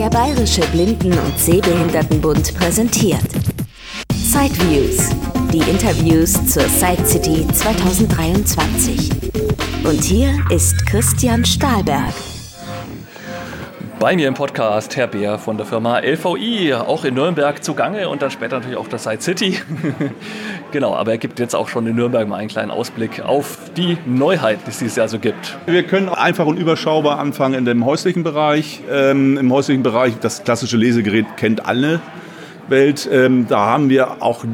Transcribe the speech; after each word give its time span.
Der 0.00 0.08
Bayerische 0.08 0.62
Blinden- 0.72 1.12
und 1.12 1.38
Sehbehindertenbund 1.38 2.54
präsentiert 2.54 3.20
Sideviews, 4.14 5.10
die 5.52 5.58
Interviews 5.70 6.32
zur 6.46 6.62
Side 6.62 7.04
City 7.04 7.46
2023. 7.46 9.10
Und 9.84 10.02
hier 10.02 10.42
ist 10.48 10.86
Christian 10.86 11.44
Stahlberg. 11.44 12.14
Bei 13.98 14.16
mir 14.16 14.28
im 14.28 14.32
Podcast 14.32 14.96
Herr 14.96 15.06
Beer 15.06 15.38
von 15.38 15.58
der 15.58 15.66
Firma 15.66 15.98
LVI, 15.98 16.72
auch 16.72 17.04
in 17.04 17.12
Nürnberg 17.12 17.62
zugange 17.62 18.08
und 18.08 18.22
dann 18.22 18.30
später 18.30 18.56
natürlich 18.56 18.78
auch 18.78 18.88
der 18.88 18.98
Side 18.98 19.20
City. 19.20 19.60
genau, 20.72 20.94
aber 20.94 21.12
er 21.12 21.18
gibt 21.18 21.38
jetzt 21.38 21.54
auch 21.54 21.68
schon 21.68 21.86
in 21.86 21.96
Nürnberg 21.96 22.26
mal 22.28 22.36
einen 22.36 22.48
kleinen 22.48 22.70
Ausblick 22.70 23.20
auf 23.20 23.58
die 23.76 23.98
Neuheit, 24.06 24.60
die 24.66 24.70
es 24.70 24.78
dieses 24.78 24.96
Jahr 24.96 25.08
so 25.08 25.18
gibt. 25.18 25.58
Wir 25.66 25.82
können 25.82 26.08
einfach 26.08 26.46
und 26.46 26.58
überschaubar 26.58 27.18
anfangen 27.18 27.54
in 27.54 27.64
dem 27.64 27.84
häuslichen 27.84 28.22
Bereich. 28.22 28.82
Ähm, 28.90 29.36
Im 29.38 29.52
häuslichen 29.52 29.82
Bereich, 29.82 30.14
das 30.20 30.44
klassische 30.44 30.76
Lesegerät 30.76 31.26
kennt 31.36 31.66
alle. 31.66 32.00
Welt, 32.68 33.08
ähm, 33.12 33.46
da 33.48 33.66
haben 33.66 33.88
wir 33.88 34.22
auch 34.22 34.44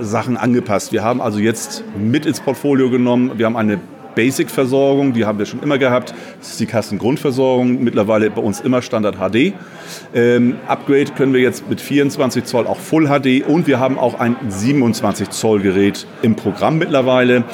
Sachen 0.00 0.36
angepasst. 0.36 0.92
Wir 0.92 1.02
haben 1.02 1.20
also 1.20 1.40
jetzt 1.40 1.82
mit 1.96 2.24
ins 2.24 2.40
Portfolio 2.40 2.88
genommen, 2.88 3.32
wir 3.36 3.46
haben 3.46 3.56
eine 3.56 3.80
Basic-Versorgung, 4.18 5.12
die 5.12 5.26
haben 5.26 5.38
wir 5.38 5.46
schon 5.46 5.62
immer 5.62 5.78
gehabt. 5.78 6.12
Das 6.40 6.50
ist 6.50 6.58
die 6.58 6.66
Kassengrundversorgung, 6.66 7.84
mittlerweile 7.84 8.28
bei 8.30 8.42
uns 8.42 8.60
immer 8.60 8.82
Standard 8.82 9.14
HD. 9.14 9.52
Ähm, 10.12 10.56
Upgrade 10.66 11.12
können 11.16 11.32
wir 11.32 11.40
jetzt 11.40 11.70
mit 11.70 11.80
24 11.80 12.42
Zoll 12.42 12.66
auch 12.66 12.80
Full 12.80 13.06
HD 13.06 13.46
und 13.46 13.68
wir 13.68 13.78
haben 13.78 13.96
auch 13.96 14.18
ein 14.18 14.34
27 14.48 15.30
Zoll 15.30 15.60
Gerät 15.60 16.04
im 16.22 16.34
Programm 16.34 16.78
mittlerweile. 16.78 17.44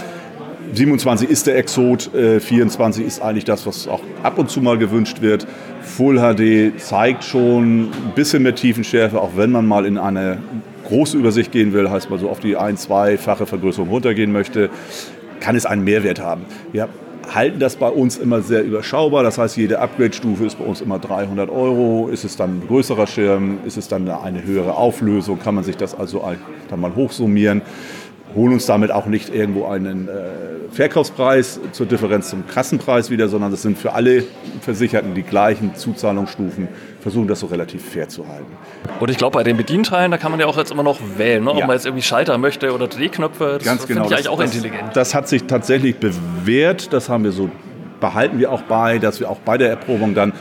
27 0.73 1.29
ist 1.29 1.47
der 1.47 1.59
Exot, 1.59 2.15
äh, 2.15 2.41
24 2.41 3.05
ist 3.05 3.21
eigentlich 3.21 3.45
das, 3.45 3.67
was 3.67 3.87
auch 3.87 4.01
ab 4.23 4.39
und 4.39 4.49
zu 4.49 4.63
mal 4.63 4.79
gewünscht 4.79 5.21
wird. 5.21 5.47
Full 5.83 6.17
HD 6.17 6.81
zeigt 6.81 7.25
schon 7.25 7.91
ein 7.91 8.13
bisschen 8.15 8.43
mehr 8.43 8.55
Tiefenschärfe, 8.55 9.21
auch 9.21 9.33
wenn 9.37 9.51
man 9.51 9.67
mal 9.67 9.85
in 9.85 9.99
eine 9.99 10.39
große 10.89 11.19
Übersicht 11.19 11.53
gehen 11.53 11.75
will, 11.75 11.91
heißt 11.91 12.09
mal 12.09 12.19
so 12.19 12.31
auf 12.31 12.41
die 12.41 12.57
ein-, 12.57 12.79
zweifache 12.79 13.45
Vergrößerung 13.45 13.91
runtergehen 13.91 14.33
möchte 14.33 14.71
kann 15.45 15.57
es 15.57 15.67
einen 15.67 15.85
Mehrwert 15.85 16.21
haben. 16.21 16.47
Wir 16.73 16.89
halten 17.31 17.59
das 17.59 17.77
bei 17.77 17.89
uns 17.91 18.17
immer 18.17 18.41
sehr 18.41 18.65
überschaubar. 18.65 19.23
Das 19.23 19.37
heißt, 19.37 19.59
jede 19.59 19.79
Upgrade-Stufe 19.79 20.47
ist 20.47 20.59
bei 20.59 20.65
uns 20.65 20.81
immer 20.81 20.99
300 20.99 21.51
Euro. 21.51 22.09
Ist 22.09 22.25
es 22.25 22.37
dann 22.37 22.61
ein 22.61 22.67
größerer 22.67 23.07
Schirm? 23.07 23.59
Ist 23.67 23.77
es 23.77 23.87
dann 23.89 24.09
eine 24.09 24.43
höhere 24.43 24.75
Auflösung? 24.75 25.39
Kann 25.39 25.55
man 25.55 25.63
sich 25.63 25.77
das 25.77 25.95
also 25.95 26.25
dann 26.71 26.81
mal 26.81 26.95
hochsummieren? 26.95 27.61
Holen 28.35 28.55
uns 28.55 28.67
damit 28.67 28.91
auch 28.91 29.07
nicht 29.07 29.33
irgendwo 29.35 29.67
einen 29.67 30.09
äh, 30.09 30.13
Verkaufspreis 30.71 31.61
zur 31.73 31.87
Differenz 31.87 32.31
zum 32.31 32.47
Kassenpreis 32.47 33.11
wieder, 33.11 33.29
sondern 33.29 33.51
das 33.51 33.63
sind 33.63 33.79
für 33.79 33.93
alle 33.93 34.25
Versicherten 34.61 35.15
die 35.15 35.23
gleichen 35.23 35.75
Zuzahlungsstufen 35.75 36.69
versuchen 37.01 37.29
das 37.29 37.41
so 37.41 37.47
relativ 37.47 37.85
fair 37.85 38.09
zu 38.09 38.27
halten. 38.27 38.51
Und 38.99 39.11
ich 39.11 39.19
glaube, 39.19 39.35
bei 39.39 39.45
den 39.45 39.57
Bedienteilen, 39.59 40.11
da 40.11 40.17
kann 40.17 40.31
man 40.31 40.41
ja 40.41 40.47
auch 40.47 40.57
jetzt 40.57 40.73
immer 40.73 40.83
noch 40.83 40.99
wählen, 41.19 41.45
ne? 41.45 41.51
ob 41.51 41.59
Ja. 41.59 41.67
man 41.67 41.77
jetzt 41.77 41.85
irgendwie 41.85 42.03
Schalter 42.03 42.39
möchte 42.39 42.73
oder 42.75 42.89
Drehknöpfe. 42.89 43.57
Das 43.59 43.65
Ganz 43.65 43.85
finde 43.85 44.03
genau. 44.03 44.07
ich 44.07 44.13
eigentlich 44.15 44.25
das, 44.25 44.33
auch 44.33 44.41
das, 44.41 44.55
intelligent. 44.55 44.97
Das 44.97 45.15
hat 45.15 45.29
sich 45.29 45.45
tatsächlich 45.45 45.97
bewährt. 45.97 46.93
Das 46.95 47.09
haben 47.11 47.25
wir 47.25 47.33
so, 47.33 47.51
behalten 48.01 48.39
wir 48.39 48.51
auch 48.51 48.63
bei, 48.63 48.99
dass 48.99 49.21
wir 49.21 49.31
auch 49.31 49.39
bei 49.39 49.59
der 49.59 49.69
Erprobung 49.69 50.15
dann 50.15 50.33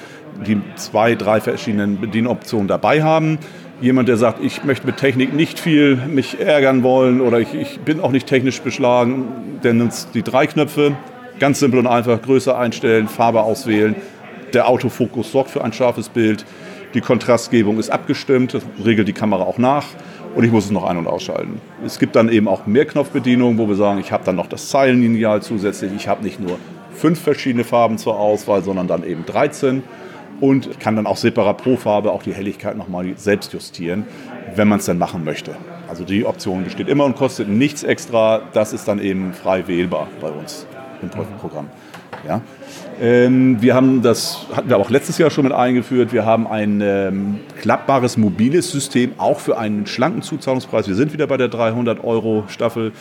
die 0.47 0.61
zwei, 0.75 1.16
drei 1.16 1.41
verschiedenen 1.41 1.99
Bedienoptionen 1.99 2.67
dabei 2.67 3.03
haben. 3.03 3.39
Jemand, 3.82 4.08
der 4.08 4.18
sagt, 4.18 4.44
ich 4.44 4.64
möchte 4.64 4.86
mit 4.86 4.98
Technik 4.98 5.34
nicht 5.34 5.60
viel 5.60 5.96
mich 5.96 6.40
ärgern 6.40 6.84
wollen 6.84 7.20
oder 7.22 7.40
ich, 7.40 7.54
ich 7.54 7.80
bin 7.80 8.00
auch 8.00 8.12
nicht 8.12 8.28
technisch 8.28 8.62
beschlagen, 8.62 9.60
der 9.64 9.74
nimmt 9.74 10.14
die 10.14 10.24
drei 10.24 10.48
Knöpfe, 10.48 10.96
ganz 11.40 11.60
simpel 11.60 11.80
und 11.80 11.88
einfach, 11.88 12.22
Größe 12.22 12.56
einstellen, 12.56 13.08
Farbe 13.08 13.42
auswählen. 13.42 13.96
Der 14.54 14.70
Autofokus 14.70 15.32
sorgt 15.32 15.50
für 15.50 15.64
ein 15.64 15.74
scharfes 15.74 16.10
Bild. 16.10 16.46
Die 16.94 17.02
Kontrastgebung 17.02 17.80
ist 17.80 17.90
abgestimmt, 17.90 18.54
das 18.54 18.64
regelt 18.86 19.08
die 19.08 19.14
Kamera 19.14 19.44
auch 19.44 19.58
nach 19.58 19.86
und 20.36 20.44
ich 20.44 20.52
muss 20.52 20.66
es 20.66 20.72
noch 20.72 20.86
ein- 20.86 20.98
und 20.98 21.08
ausschalten. 21.08 21.60
Es 21.86 22.00
gibt 22.00 22.16
dann 22.16 22.30
eben 22.30 22.48
auch 22.48 22.66
Mehrknopfbedienungen, 22.66 23.58
wo 23.58 23.67
wir 23.67 23.76
sagen, 23.76 24.00
ich 24.00 24.12
habe 24.12 24.23
dann 24.23 24.36
noch 24.36 24.48
das 24.48 24.70
Zeilenlineal 24.70 25.42
zusätzlich. 25.42 25.92
Ich 25.95 26.08
habe 26.08 26.23
nicht 26.23 26.39
nur 26.39 26.58
fünf 26.94 27.20
verschiedene 27.20 27.64
Farben 27.64 27.98
zur 27.98 28.20
Auswahl, 28.20 28.64
sondern 28.64 28.88
dann 28.88 29.04
eben 29.04 29.26
13 29.26 29.83
und 30.42 30.80
kann 30.80 30.95
dann 30.95 31.08
auch 31.08 31.17
separat 31.17 31.58
pro 31.58 31.77
Farbe 31.77 32.11
auch 32.11 32.23
die 32.23 32.33
Helligkeit 32.33 32.77
nochmal 32.77 33.14
selbst 33.16 33.54
justieren, 33.54 34.05
wenn 34.55 34.67
man 34.67 34.80
es 34.80 34.86
dann 34.86 34.98
machen 34.98 35.23
möchte. 35.23 35.55
Also 35.88 36.04
die 36.04 36.26
Option 36.26 36.64
besteht 36.64 36.88
immer 36.88 37.05
und 37.05 37.16
kostet 37.16 37.48
nichts 37.48 37.83
extra. 37.83 38.42
Das 38.54 38.73
ist 38.73 38.88
dann 38.88 38.99
eben 38.99 39.33
frei 39.33 39.67
wählbar 39.67 40.08
bei 40.21 40.30
uns 40.30 40.66
im 41.02 41.10
Programm. 41.10 41.70
Ja. 42.28 42.42
Ähm, 43.02 43.61
wir 43.61 43.76
haben 43.76 44.02
das, 44.02 44.45
hatten 44.56 44.70
wir 44.70 44.78
auch 44.78 44.89
letztes 44.89 45.17
Jahr 45.17 45.30
schon 45.30 45.44
mit 45.44 45.54
eingeführt. 45.54 46.14
Wir 46.14 46.26
haben 46.26 46.48
ein 46.48 46.80
ähm, 46.82 47.39
klappbares 47.60 48.17
mobiles 48.17 48.72
System, 48.72 49.14
auch 49.17 49.39
für 49.39 49.58
einen 49.58 49.86
schlanken 49.88 50.22
Zuzahlungspreis. 50.22 50.88
Wir 50.88 50.95
sind 50.95 51.12
wieder 51.12 51.28
bei 51.28 51.38
der 51.38 51.50
300 51.50 52.04
Euro 52.04 52.45
Staffel, 52.48 52.92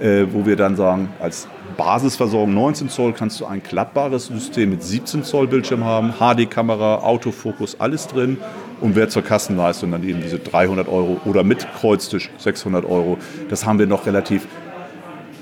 äh, 0.00 0.26
wo 0.30 0.46
wir 0.46 0.56
dann 0.56 0.76
sagen, 0.76 1.08
als 1.20 1.48
Basisversorgung 1.76 2.54
19 2.54 2.88
Zoll 2.88 3.12
kannst 3.12 3.40
du 3.40 3.46
ein 3.46 3.62
klappbares 3.62 4.26
System 4.26 4.70
mit 4.70 4.82
17 4.82 5.24
Zoll 5.24 5.46
Bildschirm 5.46 5.84
haben, 5.84 6.14
HD-Kamera, 6.18 6.96
Autofokus, 6.96 7.80
alles 7.80 8.06
drin. 8.06 8.38
Und 8.80 8.94
wer 8.94 9.08
zur 9.08 9.22
Kassenleistung 9.22 9.90
dann 9.90 10.06
eben 10.08 10.20
diese 10.20 10.38
300 10.38 10.88
Euro 10.88 11.20
oder 11.24 11.42
mit 11.42 11.66
Kreuztisch 11.80 12.30
600 12.38 12.84
Euro, 12.84 13.18
das 13.48 13.66
haben 13.66 13.78
wir 13.78 13.86
noch 13.86 14.06
relativ 14.06 14.46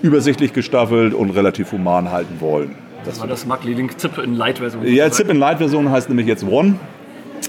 übersichtlich 0.02 0.52
gestaffelt 0.52 1.12
und 1.12 1.30
relativ 1.30 1.72
human 1.72 2.10
halten 2.10 2.40
wollen. 2.40 2.85
Das 3.06 3.20
war 3.20 3.28
das 3.28 3.46
Magli-Link 3.46 4.00
ZIP 4.00 4.18
in 4.18 4.34
Light-Version. 4.34 4.84
Ja, 4.84 5.08
ZIP 5.10 5.30
in 5.30 5.38
Light-Version 5.38 5.90
heißt 5.90 6.08
nämlich 6.08 6.26
jetzt 6.26 6.44
One. 6.44 6.74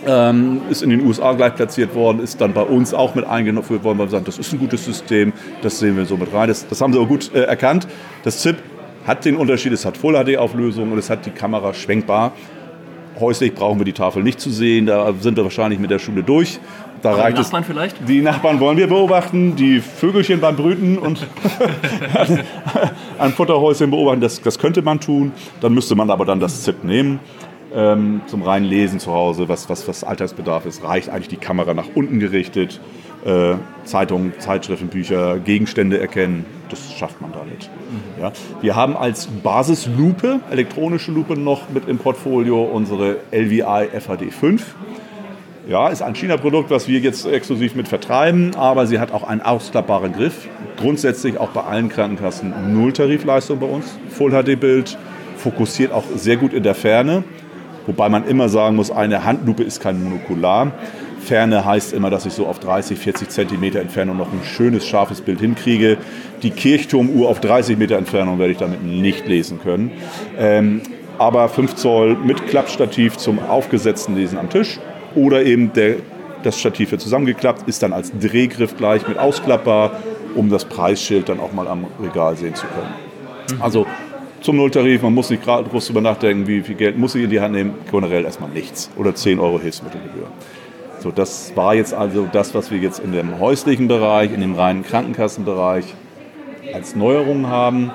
Ähm, 0.05 0.61
ist 0.69 0.83
in 0.83 0.91
den 0.91 1.05
USA 1.05 1.33
gleich 1.33 1.55
platziert 1.55 1.95
worden, 1.95 2.19
ist 2.19 2.39
dann 2.39 2.53
bei 2.53 2.61
uns 2.61 2.93
auch 2.93 3.15
mit 3.15 3.25
eingeführt 3.25 3.83
worden, 3.83 3.97
weil 3.97 4.05
wir 4.05 4.11
sagen, 4.11 4.25
das 4.25 4.37
ist 4.37 4.53
ein 4.53 4.59
gutes 4.59 4.85
System, 4.85 5.33
das 5.63 5.79
sehen 5.79 5.97
wir 5.97 6.05
so 6.05 6.15
mit 6.15 6.31
rein. 6.31 6.47
Das, 6.47 6.67
das 6.67 6.79
haben 6.81 6.93
sie 6.93 6.99
aber 6.99 7.07
gut 7.07 7.33
äh, 7.33 7.43
erkannt. 7.43 7.87
Das 8.23 8.41
ZIP 8.41 8.57
hat 9.07 9.25
den 9.25 9.35
Unterschied, 9.35 9.73
es 9.73 9.85
hat 9.85 9.97
Full-HD-Auflösung 9.97 10.91
und 10.91 10.99
es 10.99 11.09
hat 11.09 11.25
die 11.25 11.31
Kamera 11.31 11.73
schwenkbar. 11.73 12.33
Häuslich 13.19 13.55
brauchen 13.55 13.79
wir 13.79 13.85
die 13.85 13.93
Tafel 13.93 14.21
nicht 14.21 14.39
zu 14.39 14.51
sehen, 14.51 14.85
da 14.85 15.11
sind 15.19 15.37
wir 15.37 15.43
wahrscheinlich 15.43 15.79
mit 15.79 15.89
der 15.89 15.99
Schule 15.99 16.21
durch. 16.21 16.59
Da 17.01 17.09
Aber 17.09 17.17
die 17.17 17.23
reicht 17.23 17.37
es- 17.37 17.45
Nachbarn 17.47 17.63
vielleicht? 17.63 17.95
Die 18.09 18.21
Nachbarn 18.21 18.59
wollen 18.59 18.77
wir 18.77 18.87
beobachten, 18.87 19.55
die 19.55 19.79
Vögelchen 19.81 20.39
beim 20.39 20.55
Brüten 20.55 20.97
und 20.97 21.25
ein 23.19 23.31
Futterhäuschen 23.33 23.89
beobachten, 23.91 24.21
das, 24.21 24.41
das 24.41 24.59
könnte 24.59 24.81
man 24.81 24.99
tun. 24.99 25.31
Dann 25.61 25.73
müsste 25.73 25.95
man 25.95 26.09
aber 26.09 26.25
dann 26.25 26.39
das 26.39 26.63
ZIP 26.63 26.83
nehmen. 26.83 27.19
Ähm, 27.75 28.21
zum 28.27 28.43
reinen 28.43 28.65
Lesen 28.65 28.99
zu 28.99 29.11
Hause, 29.13 29.49
was, 29.49 29.69
was, 29.69 29.87
was 29.89 30.03
Alltagsbedarf 30.05 30.65
ist, 30.65 30.83
reicht 30.83 31.09
eigentlich 31.09 31.27
die 31.27 31.35
Kamera 31.37 31.73
nach 31.73 31.87
unten 31.95 32.19
gerichtet. 32.19 32.79
Äh, 33.25 33.55
Zeitungen, 33.83 34.31
Zeitschriften, 34.39 34.87
Bücher, 34.87 35.37
Gegenstände 35.39 35.99
erkennen, 35.99 36.45
das 36.69 36.93
schafft 36.93 37.19
man 37.19 37.31
damit. 37.33 37.69
Ja. 38.21 38.31
Wir 38.61 38.75
haben 38.75 38.95
als 38.95 39.27
Basislupe, 39.27 40.39
elektronische 40.49 41.11
Lupe 41.11 41.35
noch 41.37 41.69
mit 41.69 41.89
im 41.89 41.97
Portfolio 41.97 42.63
unsere 42.63 43.17
LVI 43.33 43.89
FHD 43.99 44.31
5. 44.31 44.75
Ja, 45.67 45.89
ist 45.89 46.01
ein 46.01 46.15
China-Produkt, 46.15 46.69
was 46.69 46.87
wir 46.87 46.99
jetzt 46.99 47.25
exklusiv 47.25 47.75
mit 47.75 47.89
vertreiben, 47.89 48.55
aber 48.55 48.87
sie 48.87 48.99
hat 48.99 49.11
auch 49.11 49.23
einen 49.23 49.41
ausklappbaren 49.41 50.13
Griff. 50.13 50.47
Grundsätzlich 50.77 51.37
auch 51.39 51.49
bei 51.49 51.61
allen 51.61 51.89
Krankenkassen 51.89 52.73
Null-Tarifleistung 52.73 53.59
bei 53.59 53.65
uns. 53.65 53.97
Full-HD-Bild, 54.11 54.97
fokussiert 55.35 55.91
auch 55.91 56.05
sehr 56.15 56.37
gut 56.37 56.53
in 56.53 56.63
der 56.63 56.73
Ferne. 56.73 57.25
Wobei 57.85 58.07
man 58.07 58.25
immer 58.25 58.47
sagen 58.47 58.77
muss, 58.77 58.91
eine 58.91 59.25
Handlupe 59.25 59.61
ist 59.61 59.81
kein 59.81 60.01
Monokular. 60.01 60.71
Ferne 61.19 61.65
heißt 61.65 61.91
immer, 61.91 62.09
dass 62.09 62.25
ich 62.25 62.31
so 62.31 62.47
auf 62.47 62.59
30, 62.59 62.97
40 62.97 63.27
Zentimeter 63.27 63.81
Entfernung 63.81 64.15
noch 64.15 64.31
ein 64.31 64.45
schönes, 64.45 64.87
scharfes 64.87 65.19
Bild 65.19 65.41
hinkriege. 65.41 65.97
Die 66.43 66.51
Kirchturmuhr 66.51 67.27
auf 67.27 67.41
30 67.41 67.77
Meter 67.77 67.97
Entfernung 67.97 68.39
werde 68.39 68.53
ich 68.53 68.57
damit 68.57 68.85
nicht 68.85 69.27
lesen 69.27 69.59
können. 69.61 69.91
Ähm, 70.37 70.81
aber 71.17 71.49
5 71.49 71.75
Zoll 71.75 72.15
mit 72.15 72.47
Klappstativ 72.47 73.17
zum 73.17 73.39
aufgesetzten 73.39 74.15
Lesen 74.15 74.37
am 74.37 74.49
Tisch 74.49 74.79
oder 75.17 75.43
eben 75.43 75.73
der, 75.73 75.95
das 76.43 76.59
Stativ 76.59 76.91
wird 76.91 77.01
zusammengeklappt, 77.01 77.67
ist 77.67 77.81
dann 77.81 77.91
als 77.91 78.11
Drehgriff 78.17 78.77
gleich 78.77 79.07
mit 79.07 79.17
ausklappbar, 79.17 79.99
um 80.35 80.49
das 80.49 80.65
Preisschild 80.65 81.27
dann 81.29 81.39
auch 81.39 81.51
mal 81.51 81.67
am 81.67 81.87
Regal 82.01 82.37
sehen 82.37 82.53
zu 82.55 82.67
können. 82.67 83.59
Also 83.61 83.87
zum 84.41 84.57
Nulltarif, 84.57 85.01
man 85.01 85.13
muss 85.13 85.29
nicht 85.29 85.43
gerade 85.43 85.67
groß 85.67 85.87
drüber 85.87 86.01
nachdenken, 86.01 86.47
wie 86.47 86.61
viel 86.61 86.75
Geld 86.75 86.97
muss 86.97 87.15
ich 87.15 87.23
in 87.23 87.29
die 87.29 87.41
Hand 87.41 87.55
nehmen, 87.55 87.73
generell 87.91 88.23
erstmal 88.23 88.49
nichts 88.49 88.91
oder 88.95 89.15
10 89.15 89.39
Euro 89.39 89.59
Hilfsmittelgebühr. 89.59 90.27
So, 90.99 91.11
das 91.11 91.55
war 91.55 91.73
jetzt 91.73 91.93
also 91.93 92.27
das, 92.31 92.53
was 92.53 92.69
wir 92.69 92.77
jetzt 92.77 92.99
in 92.99 93.11
dem 93.11 93.39
häuslichen 93.39 93.87
Bereich, 93.87 94.31
in 94.31 94.41
dem 94.41 94.53
reinen 94.53 94.83
Krankenkassenbereich 94.83 95.85
als 96.73 96.95
Neuerung 96.95 97.47
haben. 97.47 97.91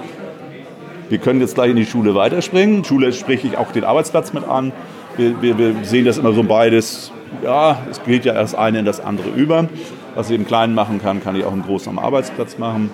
Wir 1.08 1.18
können 1.18 1.40
jetzt 1.40 1.54
gleich 1.54 1.70
in 1.70 1.76
die 1.76 1.86
Schule 1.86 2.14
weiterspringen. 2.14 2.84
Schule 2.84 3.12
spreche 3.12 3.46
ich 3.46 3.56
auch 3.56 3.70
den 3.70 3.84
Arbeitsplatz 3.84 4.32
mit 4.32 4.44
an. 4.44 4.72
Wir, 5.16 5.42
wir, 5.42 5.58
wir 5.58 5.74
sehen 5.84 6.04
das 6.04 6.18
immer 6.18 6.32
so 6.32 6.42
beides. 6.42 7.12
Ja, 7.42 7.78
es 7.90 8.02
geht 8.02 8.24
ja 8.24 8.34
erst 8.34 8.54
eine 8.54 8.78
in 8.78 8.84
das 8.84 9.00
andere 9.00 9.28
über. 9.30 9.68
Was 10.14 10.30
ich 10.30 10.36
im 10.36 10.46
Kleinen 10.46 10.74
machen 10.74 11.00
kann, 11.00 11.22
kann 11.22 11.36
ich 11.36 11.44
auch 11.44 11.52
im 11.52 11.62
Großen 11.62 11.88
am 11.90 11.98
Arbeitsplatz 11.98 12.58
machen. 12.58 12.90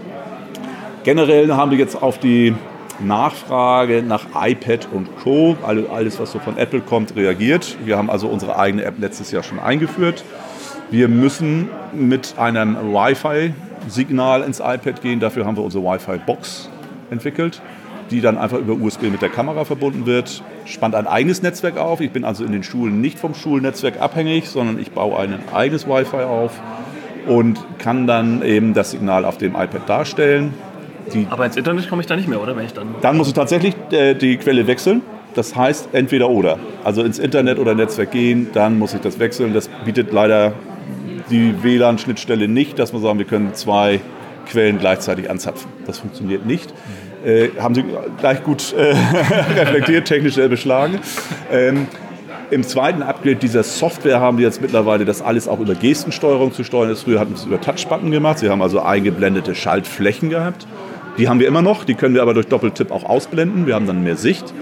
Generell 1.04 1.52
haben 1.52 1.70
wir 1.70 1.78
jetzt 1.78 2.00
auf 2.00 2.18
die 2.18 2.54
Nachfrage 3.00 4.02
nach 4.02 4.26
iPad 4.34 4.88
und 4.92 5.08
Co., 5.22 5.56
alles 5.64 6.18
was 6.18 6.32
so 6.32 6.38
von 6.38 6.56
Apple 6.56 6.80
kommt, 6.80 7.14
reagiert. 7.14 7.76
Wir 7.84 7.96
haben 7.96 8.10
also 8.10 8.28
unsere 8.28 8.58
eigene 8.58 8.84
App 8.84 8.98
letztes 8.98 9.30
Jahr 9.30 9.42
schon 9.42 9.60
eingeführt. 9.60 10.24
Wir 10.90 11.08
müssen 11.08 11.68
mit 11.92 12.34
einem 12.38 12.76
Wi-Fi-Signal 12.76 14.42
ins 14.42 14.58
iPad 14.60 15.02
gehen. 15.02 15.20
Dafür 15.20 15.46
haben 15.46 15.56
wir 15.56 15.62
unsere 15.62 15.84
Wi-Fi-Box 15.84 16.70
entwickelt, 17.10 17.62
die 18.10 18.20
dann 18.20 18.38
einfach 18.38 18.58
über 18.58 18.74
USB 18.74 19.02
mit 19.04 19.22
der 19.22 19.28
Kamera 19.28 19.64
verbunden 19.64 20.06
wird. 20.06 20.42
Spannt 20.68 20.94
ein 20.94 21.06
eigenes 21.06 21.42
Netzwerk 21.42 21.78
auf. 21.78 22.00
Ich 22.00 22.10
bin 22.10 22.24
also 22.24 22.44
in 22.44 22.52
den 22.52 22.62
Schulen 22.62 23.00
nicht 23.00 23.18
vom 23.18 23.34
Schulnetzwerk 23.34 24.00
abhängig, 24.00 24.48
sondern 24.48 24.78
ich 24.78 24.90
baue 24.90 25.18
ein 25.18 25.38
eigenes 25.52 25.88
Wi-Fi 25.88 26.24
auf 26.24 26.60
und 27.26 27.58
kann 27.78 28.06
dann 28.06 28.42
eben 28.42 28.74
das 28.74 28.90
Signal 28.90 29.24
auf 29.24 29.38
dem 29.38 29.54
iPad 29.54 29.88
darstellen. 29.88 30.54
Die 31.14 31.26
Aber 31.30 31.46
ins 31.46 31.56
Internet 31.56 31.88
komme 31.88 32.02
ich 32.02 32.06
da 32.06 32.16
nicht 32.16 32.28
mehr, 32.28 32.42
oder? 32.42 32.54
Wenn 32.54 32.66
ich 32.66 32.74
dann, 32.74 32.96
dann 33.00 33.16
muss 33.16 33.28
ich 33.28 33.34
tatsächlich 33.34 33.74
äh, 33.92 34.14
die 34.14 34.36
Quelle 34.36 34.66
wechseln. 34.66 35.00
Das 35.34 35.56
heißt 35.56 35.90
entweder 35.92 36.28
oder. 36.28 36.58
Also 36.84 37.02
ins 37.02 37.18
Internet 37.18 37.58
oder 37.58 37.74
Netzwerk 37.74 38.10
gehen, 38.10 38.48
dann 38.52 38.78
muss 38.78 38.92
ich 38.92 39.00
das 39.00 39.18
wechseln. 39.18 39.54
Das 39.54 39.68
bietet 39.84 40.12
leider 40.12 40.52
die 41.30 41.62
WLAN-Schnittstelle 41.62 42.48
nicht, 42.48 42.78
dass 42.78 42.92
wir 42.92 43.00
sagen, 43.00 43.18
wir 43.18 43.26
können 43.26 43.54
zwei 43.54 44.00
Quellen 44.46 44.78
gleichzeitig 44.78 45.30
anzapfen. 45.30 45.70
Das 45.86 45.98
funktioniert 45.98 46.46
nicht. 46.46 46.72
Äh, 47.24 47.48
haben 47.58 47.74
Sie 47.74 47.84
gleich 48.18 48.42
gut 48.44 48.72
äh, 48.72 48.94
reflektiert, 49.58 50.06
technisch 50.06 50.34
sehr 50.34 50.48
beschlagen. 50.48 51.00
Ähm, 51.50 51.86
Im 52.50 52.62
zweiten 52.62 53.02
Upgrade 53.02 53.36
dieser 53.36 53.62
Software 53.62 54.20
haben 54.20 54.38
wir 54.38 54.46
jetzt 54.46 54.62
mittlerweile 54.62 55.04
das 55.04 55.20
alles 55.20 55.48
auch 55.48 55.58
über 55.60 55.74
Gestensteuerung 55.74 56.52
zu 56.52 56.64
steuern. 56.64 56.88
Das 56.88 57.02
früher 57.02 57.20
hatten 57.20 57.30
wir 57.30 57.36
es 57.36 57.44
über 57.44 57.60
Touchbutton 57.60 58.10
gemacht. 58.10 58.38
Sie 58.38 58.48
haben 58.48 58.62
also 58.62 58.80
eingeblendete 58.80 59.54
Schaltflächen 59.54 60.30
gehabt. 60.30 60.66
Die 61.18 61.28
haben 61.28 61.40
wir 61.40 61.48
immer 61.48 61.62
noch, 61.62 61.84
die 61.84 61.94
können 61.94 62.14
wir 62.14 62.22
aber 62.22 62.32
durch 62.32 62.46
Doppeltipp 62.46 62.92
auch 62.92 63.04
ausblenden. 63.04 63.66
Wir 63.66 63.74
haben 63.74 63.86
dann 63.86 64.04
mehr 64.04 64.16
Sicht. 64.16 64.54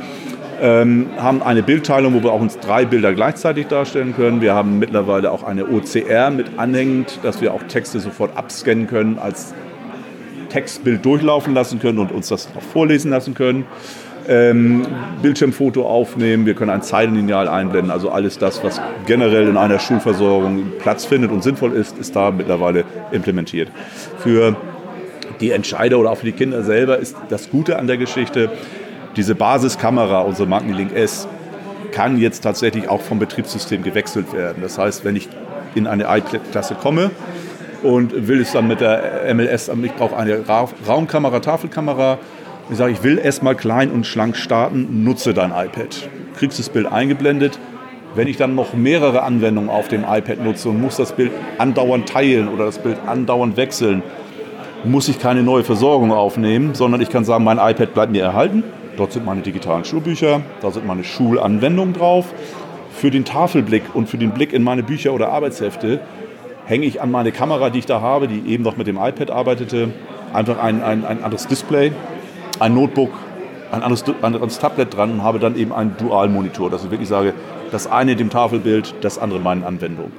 Ähm, 0.62 1.08
haben 1.18 1.42
eine 1.42 1.62
Bildteilung, 1.62 2.14
wo 2.14 2.22
wir 2.22 2.32
auch 2.32 2.40
uns 2.40 2.58
drei 2.58 2.86
Bilder 2.86 3.12
gleichzeitig 3.12 3.66
darstellen 3.66 4.16
können. 4.16 4.40
Wir 4.40 4.54
haben 4.54 4.78
mittlerweile 4.78 5.30
auch 5.30 5.42
eine 5.42 5.66
OCR 5.66 6.30
mit 6.30 6.58
anhängend, 6.58 7.18
dass 7.22 7.42
wir 7.42 7.52
auch 7.52 7.62
Texte 7.64 8.00
sofort 8.00 8.34
abscannen 8.38 8.86
können, 8.86 9.18
als 9.18 9.54
Textbild 10.56 11.04
durchlaufen 11.04 11.52
lassen 11.52 11.80
können 11.80 11.98
und 11.98 12.10
uns 12.10 12.28
das 12.28 12.48
auch 12.56 12.62
vorlesen 12.62 13.10
lassen 13.10 13.34
können. 13.34 13.66
Ähm, 14.26 14.86
Bildschirmfoto 15.20 15.86
aufnehmen, 15.86 16.46
wir 16.46 16.54
können 16.54 16.70
ein 16.70 16.80
Zeilenlineal 16.80 17.46
einblenden, 17.46 17.90
also 17.90 18.10
alles 18.10 18.38
das, 18.38 18.64
was 18.64 18.80
generell 19.04 19.48
in 19.48 19.58
einer 19.58 19.78
Schulversorgung 19.78 20.72
Platz 20.78 21.04
findet 21.04 21.30
und 21.30 21.42
sinnvoll 21.42 21.74
ist, 21.74 21.98
ist 21.98 22.16
da 22.16 22.30
mittlerweile 22.30 22.84
implementiert. 23.12 23.68
Für 24.18 24.56
die 25.40 25.50
Entscheider 25.50 25.98
oder 25.98 26.10
auch 26.10 26.16
für 26.16 26.26
die 26.26 26.32
Kinder 26.32 26.62
selber 26.62 26.98
ist 26.98 27.16
das 27.28 27.50
Gute 27.50 27.78
an 27.78 27.86
der 27.86 27.98
Geschichte, 27.98 28.50
diese 29.14 29.34
Basiskamera, 29.34 30.22
unsere 30.22 30.48
Magnilink 30.48 30.96
S, 30.96 31.28
kann 31.92 32.16
jetzt 32.16 32.40
tatsächlich 32.40 32.88
auch 32.88 33.02
vom 33.02 33.18
Betriebssystem 33.18 33.82
gewechselt 33.82 34.32
werden. 34.32 34.62
Das 34.62 34.78
heißt, 34.78 35.04
wenn 35.04 35.16
ich 35.16 35.28
in 35.74 35.86
eine 35.86 36.04
iPad-Klasse 36.04 36.76
komme 36.76 37.10
und 37.82 38.28
will 38.28 38.40
es 38.40 38.52
dann 38.52 38.68
mit 38.68 38.80
der 38.80 39.32
MLS, 39.34 39.70
ich 39.82 39.94
brauche 39.94 40.16
eine 40.16 40.42
Raumkamera, 40.86 41.40
Tafelkamera, 41.40 42.18
ich 42.70 42.76
sage, 42.76 42.92
ich 42.92 43.02
will 43.04 43.18
erstmal 43.18 43.54
klein 43.54 43.90
und 43.90 44.06
schlank 44.06 44.36
starten, 44.36 45.04
nutze 45.04 45.34
dein 45.34 45.50
iPad. 45.50 46.08
Kriegst 46.36 46.58
das 46.58 46.68
Bild 46.68 46.86
eingeblendet. 46.86 47.58
Wenn 48.16 48.26
ich 48.28 48.38
dann 48.38 48.54
noch 48.54 48.74
mehrere 48.74 49.22
Anwendungen 49.22 49.70
auf 49.70 49.88
dem 49.88 50.02
iPad 50.02 50.42
nutze 50.42 50.70
und 50.70 50.80
muss 50.80 50.96
das 50.96 51.12
Bild 51.12 51.30
andauernd 51.58 52.08
teilen 52.08 52.48
oder 52.48 52.64
das 52.64 52.78
Bild 52.78 52.96
andauernd 53.06 53.56
wechseln, 53.56 54.02
muss 54.84 55.08
ich 55.08 55.18
keine 55.18 55.42
neue 55.42 55.64
Versorgung 55.64 56.12
aufnehmen, 56.12 56.74
sondern 56.74 57.00
ich 57.00 57.10
kann 57.10 57.24
sagen, 57.24 57.44
mein 57.44 57.58
iPad 57.58 57.94
bleibt 57.94 58.12
mir 58.12 58.24
erhalten. 58.24 58.64
Dort 58.96 59.12
sind 59.12 59.26
meine 59.26 59.42
digitalen 59.42 59.84
Schulbücher, 59.84 60.40
da 60.60 60.70
sind 60.70 60.86
meine 60.86 61.04
Schulanwendungen 61.04 61.94
drauf. 61.94 62.26
Für 62.92 63.10
den 63.10 63.24
Tafelblick 63.24 63.94
und 63.94 64.08
für 64.08 64.16
den 64.16 64.30
Blick 64.30 64.52
in 64.52 64.64
meine 64.64 64.82
Bücher 64.82 65.12
oder 65.12 65.28
Arbeitshefte 65.28 66.00
hänge 66.66 66.86
ich 66.86 67.00
an 67.00 67.10
meine 67.10 67.32
Kamera, 67.32 67.70
die 67.70 67.78
ich 67.78 67.86
da 67.86 68.00
habe, 68.00 68.28
die 68.28 68.50
eben 68.50 68.62
noch 68.62 68.76
mit 68.76 68.86
dem 68.86 68.96
iPad 68.96 69.30
arbeitete, 69.30 69.90
einfach 70.32 70.58
ein, 70.58 70.82
ein, 70.82 71.04
ein 71.04 71.22
anderes 71.22 71.46
Display, 71.46 71.92
ein 72.58 72.74
Notebook, 72.74 73.10
ein 73.70 73.82
anderes, 73.82 74.04
anderes 74.22 74.58
Tablet 74.58 74.94
dran 74.94 75.12
und 75.12 75.22
habe 75.22 75.38
dann 75.38 75.56
eben 75.56 75.72
einen 75.72 75.96
Dualmonitor, 75.96 76.70
dass 76.70 76.84
ich 76.84 76.90
wirklich 76.90 77.08
sage, 77.08 77.34
das 77.72 77.90
eine 77.90 78.14
dem 78.14 78.30
Tafelbild, 78.30 78.94
das 79.00 79.18
andere 79.18 79.40
meinen 79.40 79.64
Anwendungen. 79.64 80.12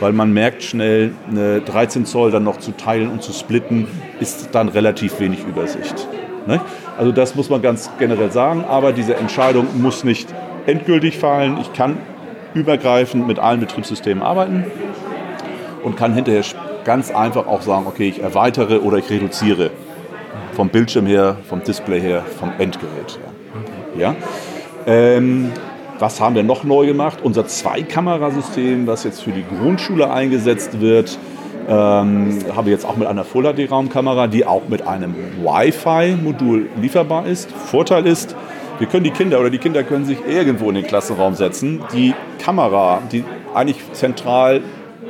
Weil 0.00 0.12
man 0.12 0.32
merkt 0.32 0.62
schnell, 0.62 1.14
eine 1.30 1.60
13 1.60 2.04
Zoll 2.04 2.30
dann 2.30 2.44
noch 2.44 2.58
zu 2.58 2.72
teilen 2.72 3.10
und 3.10 3.22
zu 3.22 3.32
splitten, 3.32 3.86
ist 4.20 4.50
dann 4.52 4.68
relativ 4.68 5.18
wenig 5.20 5.40
Übersicht. 5.46 6.08
Ne? 6.46 6.60
Also 6.98 7.12
das 7.12 7.34
muss 7.34 7.48
man 7.48 7.62
ganz 7.62 7.90
generell 7.98 8.30
sagen, 8.30 8.64
aber 8.68 8.92
diese 8.92 9.16
Entscheidung 9.16 9.66
muss 9.80 10.04
nicht 10.04 10.28
endgültig 10.66 11.18
fallen. 11.18 11.58
Ich 11.60 11.72
kann 11.72 11.96
übergreifend 12.52 13.26
mit 13.26 13.38
allen 13.38 13.60
Betriebssystemen 13.60 14.22
arbeiten 14.22 14.64
und 15.82 15.96
kann 15.96 16.14
hinterher 16.14 16.42
ganz 16.84 17.10
einfach 17.10 17.46
auch 17.46 17.62
sagen, 17.62 17.86
okay, 17.86 18.08
ich 18.08 18.22
erweitere 18.22 18.78
oder 18.78 18.98
ich 18.98 19.10
reduziere 19.10 19.70
vom 20.52 20.68
Bildschirm 20.68 21.06
her, 21.06 21.36
vom 21.48 21.62
Display 21.62 22.00
her, 22.00 22.24
vom 22.38 22.52
Endgerät 22.58 23.18
her. 23.18 24.00
Ja? 24.00 24.16
Ähm, 24.86 25.52
was 25.98 26.20
haben 26.20 26.34
wir 26.34 26.42
noch 26.42 26.64
neu 26.64 26.86
gemacht? 26.86 27.18
Unser 27.22 27.46
Zweikamerasystem, 27.46 28.86
was 28.86 29.04
jetzt 29.04 29.22
für 29.22 29.32
die 29.32 29.44
Grundschule 29.44 30.10
eingesetzt 30.10 30.80
wird, 30.80 31.18
ähm, 31.68 32.38
haben 32.56 32.66
wir 32.66 32.72
jetzt 32.72 32.86
auch 32.86 32.96
mit 32.96 33.06
einer 33.06 33.24
Full 33.24 33.44
HD 33.44 33.70
Raumkamera, 33.70 34.26
die 34.26 34.46
auch 34.46 34.62
mit 34.68 34.86
einem 34.86 35.14
Wi-Fi-Modul 35.42 36.68
lieferbar 36.80 37.26
ist. 37.26 37.50
Vorteil 37.50 38.06
ist, 38.06 38.34
wir 38.78 38.86
können 38.86 39.04
die 39.04 39.10
Kinder 39.10 39.38
oder 39.40 39.50
die 39.50 39.58
Kinder 39.58 39.82
können 39.82 40.06
sich 40.06 40.18
irgendwo 40.26 40.70
in 40.70 40.76
den 40.76 40.86
Klassenraum 40.86 41.34
setzen. 41.34 41.82
Die 41.92 42.14
Kamera, 42.42 43.02
die 43.12 43.24
eigentlich 43.54 43.76
zentral 43.92 44.62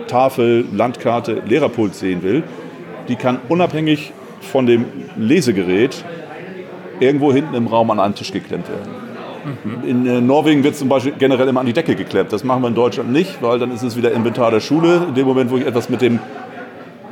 Tafel, 0.07 0.65
Landkarte, 0.73 1.43
Lehrerpult 1.47 1.95
sehen 1.95 2.23
will, 2.23 2.43
die 3.09 3.17
kann 3.17 3.39
unabhängig 3.49 4.13
von 4.41 4.67
dem 4.67 4.85
Lesegerät 5.17 6.05
irgendwo 7.01 7.33
hinten 7.33 7.55
im 7.55 7.67
Raum 7.67 7.91
an 7.91 8.01
einen 8.01 8.15
Tisch 8.15 8.33
geklemmt 8.33 8.69
werden. 8.69 9.11
Mhm. 9.65 9.89
In 9.89 10.07
äh, 10.07 10.21
Norwegen 10.21 10.65
wird 10.65 10.77
zum 10.77 10.89
Beispiel 10.89 11.13
generell 11.19 11.49
immer 11.49 11.61
an 11.61 11.67
die 11.67 11.73
Decke 11.73 11.95
geklemmt. 11.95 12.33
Das 12.33 12.45
machen 12.45 12.63
wir 12.63 12.69
in 12.69 12.75
Deutschland 12.75 13.11
nicht, 13.11 13.43
weil 13.43 13.59
dann 13.59 13.73
ist 13.73 13.83
es 13.83 13.97
wieder 13.97 14.13
Inventar 14.13 14.51
der 14.51 14.61
Schule. 14.61 15.07
In 15.09 15.15
dem 15.15 15.27
Moment, 15.27 15.51
wo 15.51 15.57
ich 15.57 15.67
etwas 15.67 15.89
mit 15.89 16.03
dem 16.03 16.19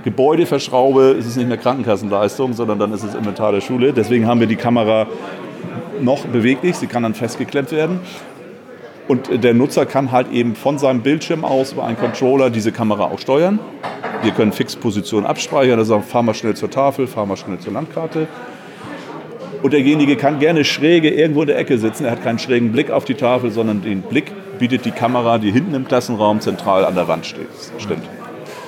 Gebäude 0.04 0.46
verschraube, 0.46 1.16
ist 1.18 1.26
es 1.26 1.36
nicht 1.36 1.48
mehr 1.48 1.56
Krankenkassenleistung, 1.56 2.52
sondern 2.52 2.78
dann 2.78 2.92
ist 2.92 3.02
es 3.02 3.14
Inventar 3.14 3.52
der 3.52 3.60
Schule. 3.60 3.92
Deswegen 3.92 4.26
haben 4.26 4.40
wir 4.40 4.46
die 4.46 4.56
Kamera 4.56 5.06
noch 6.00 6.26
beweglich, 6.26 6.76
sie 6.76 6.86
kann 6.86 7.02
dann 7.02 7.14
festgeklemmt 7.14 7.72
werden. 7.72 8.00
Und 9.08 9.42
der 9.42 9.54
Nutzer 9.54 9.86
kann 9.86 10.12
halt 10.12 10.30
eben 10.30 10.54
von 10.54 10.78
seinem 10.78 11.00
Bildschirm 11.00 11.44
aus 11.44 11.72
über 11.72 11.84
einen 11.84 11.96
Controller 11.96 12.50
diese 12.50 12.72
Kamera 12.72 13.04
auch 13.04 13.18
steuern. 13.18 13.58
Wir 14.22 14.32
können 14.32 14.52
Fixpositionen 14.52 15.26
abspeichern, 15.26 15.78
also 15.78 16.00
fahr 16.00 16.22
mal 16.22 16.34
schnell 16.34 16.54
zur 16.54 16.70
Tafel, 16.70 17.06
fahr 17.06 17.24
mal 17.24 17.36
schnell 17.36 17.58
zur 17.58 17.72
Landkarte. 17.72 18.28
Und 19.62 19.72
derjenige 19.72 20.16
kann 20.16 20.38
gerne 20.38 20.64
schräge 20.64 21.08
irgendwo 21.08 21.40
in 21.40 21.48
der 21.48 21.58
Ecke 21.58 21.78
sitzen. 21.78 22.04
Er 22.04 22.12
hat 22.12 22.22
keinen 22.22 22.38
schrägen 22.38 22.70
Blick 22.70 22.90
auf 22.90 23.06
die 23.06 23.14
Tafel, 23.14 23.50
sondern 23.50 23.82
den 23.82 24.02
Blick 24.02 24.32
bietet 24.58 24.84
die 24.84 24.90
Kamera, 24.90 25.38
die 25.38 25.50
hinten 25.50 25.74
im 25.74 25.88
Klassenraum 25.88 26.40
zentral 26.40 26.84
an 26.84 26.94
der 26.94 27.08
Wand 27.08 27.24
steht. 27.26 27.48
Stimmt. 27.78 28.04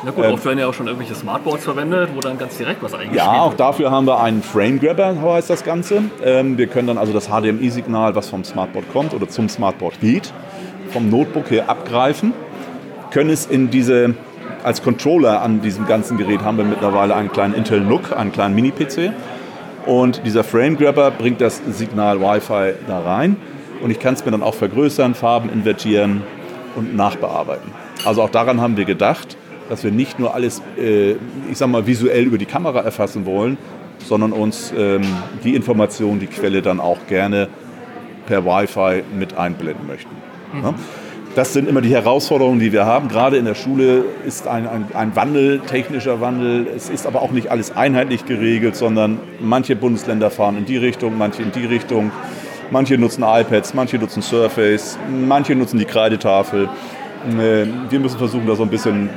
Na 0.02 0.10
gut, 0.12 0.24
ähm, 0.24 0.32
oft 0.32 0.44
werden 0.44 0.58
ja 0.58 0.66
auch 0.66 0.74
schon 0.74 0.86
irgendwelche 0.86 1.14
Smartboards 1.14 1.64
verwendet, 1.64 2.10
wo 2.14 2.20
dann 2.20 2.38
ganz 2.38 2.56
direkt 2.56 2.82
was 2.82 2.94
eingespielt 2.94 3.16
Ja, 3.16 3.42
auch 3.42 3.54
dafür 3.54 3.90
haben 3.90 4.06
wir 4.06 4.20
einen 4.20 4.42
Frame 4.42 4.80
Grabber, 4.80 5.14
heißt 5.20 5.50
das 5.50 5.62
Ganze. 5.62 6.02
Ähm, 6.24 6.56
wir 6.56 6.68
können 6.68 6.88
dann 6.88 6.98
also 6.98 7.12
das 7.12 7.28
HDMI-Signal, 7.28 8.14
was 8.14 8.30
vom 8.30 8.42
Smartboard 8.44 8.90
kommt 8.92 9.12
oder 9.12 9.28
zum 9.28 9.48
Smartboard 9.48 10.00
geht, 10.00 10.32
vom 10.90 11.10
Notebook 11.10 11.50
her 11.50 11.68
abgreifen, 11.68 12.32
können 13.10 13.30
es 13.30 13.46
in 13.46 13.70
diese, 13.70 14.14
als 14.64 14.82
Controller 14.82 15.42
an 15.42 15.60
diesem 15.60 15.86
ganzen 15.86 16.16
Gerät 16.16 16.42
haben 16.42 16.56
wir 16.56 16.64
mittlerweile 16.64 17.14
einen 17.14 17.30
kleinen 17.30 17.54
Intel 17.54 17.80
NUC, 17.80 18.16
einen 18.16 18.32
kleinen 18.32 18.54
Mini-PC. 18.54 19.12
Und 19.86 20.24
dieser 20.24 20.44
Frame 20.44 20.76
Grabber 20.76 21.10
bringt 21.10 21.40
das 21.40 21.60
Signal 21.70 22.20
Wi-Fi 22.20 22.74
da 22.86 23.00
rein. 23.00 23.36
Und 23.82 23.90
ich 23.90 23.98
kann 23.98 24.14
es 24.14 24.24
mir 24.24 24.30
dann 24.30 24.42
auch 24.42 24.54
vergrößern, 24.54 25.14
Farben 25.14 25.50
invertieren 25.50 26.22
und 26.76 26.94
nachbearbeiten. 26.94 27.72
Also 28.04 28.22
auch 28.22 28.30
daran 28.30 28.60
haben 28.60 28.76
wir 28.76 28.84
gedacht 28.84 29.36
dass 29.70 29.84
wir 29.84 29.92
nicht 29.92 30.18
nur 30.18 30.34
alles, 30.34 30.60
äh, 30.76 31.12
ich 31.50 31.56
sag 31.56 31.68
mal, 31.68 31.86
visuell 31.86 32.24
über 32.24 32.36
die 32.36 32.44
Kamera 32.44 32.80
erfassen 32.80 33.24
wollen, 33.24 33.56
sondern 33.98 34.32
uns 34.32 34.74
ähm, 34.76 35.02
die 35.44 35.54
Information, 35.54 36.18
die 36.18 36.26
Quelle 36.26 36.60
dann 36.60 36.80
auch 36.80 36.98
gerne 37.06 37.48
per 38.26 38.44
Wi-Fi 38.44 39.04
mit 39.16 39.38
einblenden 39.38 39.86
möchten. 39.86 40.10
Mhm. 40.52 40.62
Ja? 40.62 40.74
Das 41.36 41.52
sind 41.52 41.68
immer 41.68 41.80
die 41.80 41.92
Herausforderungen, 41.92 42.58
die 42.58 42.72
wir 42.72 42.86
haben. 42.86 43.08
Gerade 43.08 43.36
in 43.36 43.44
der 43.44 43.54
Schule 43.54 44.04
ist 44.26 44.48
ein, 44.48 44.66
ein, 44.66 44.86
ein, 44.94 45.14
Wandel, 45.14 45.60
technischer 45.60 46.20
Wandel. 46.20 46.66
Es 46.74 46.90
ist 46.90 47.06
aber 47.06 47.22
auch 47.22 47.30
nicht 47.30 47.52
alles 47.52 47.70
einheitlich 47.70 48.24
geregelt, 48.24 48.74
sondern 48.74 49.20
manche 49.38 49.76
Bundesländer 49.76 50.32
fahren 50.32 50.58
in 50.58 50.64
die 50.64 50.76
Richtung, 50.76 51.16
manche 51.16 51.42
in 51.42 51.52
die 51.52 51.66
Richtung. 51.66 52.10
Manche 52.72 52.98
nutzen 52.98 53.22
iPads, 53.22 53.74
manche 53.74 53.98
nutzen 53.98 54.22
Surface, 54.22 54.98
manche 55.08 55.54
nutzen 55.54 55.78
die 55.78 55.84
Kreidetafel. 55.84 56.68
Äh, 57.28 57.66
wir 57.88 58.00
müssen 58.00 58.18
versuchen, 58.18 58.48
da 58.48 58.56
so 58.56 58.64
ein 58.64 58.70
bisschen 58.70 59.08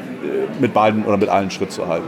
mit 0.59 0.73
beiden 0.73 1.05
oder 1.05 1.17
mit 1.17 1.29
allen 1.29 1.51
Schritt 1.51 1.71
zu 1.71 1.87
halten. 1.87 2.07